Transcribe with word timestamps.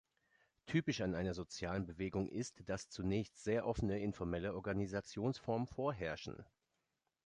Typisch 0.65 1.01
an 1.01 1.13
einer 1.13 1.35
sozialen 1.35 1.85
Bewegung 1.85 2.27
ist, 2.27 2.67
dass 2.67 2.89
zunächst 2.89 3.43
sehr 3.43 3.67
offene 3.67 3.99
informelle 3.99 4.55
Organisationsformen 4.55 5.67
vorherrschen. 5.67 6.43